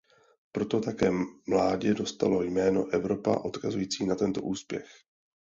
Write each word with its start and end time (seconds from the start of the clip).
Proto 0.51 0.81
také 0.81 1.11
mládě 1.49 1.93
dostalo 1.93 2.43
jméno 2.43 2.85
Evropa 2.93 3.35
odkazující 3.39 4.05
na 4.05 4.15
tento 4.15 4.41
úspěch. 4.41 4.87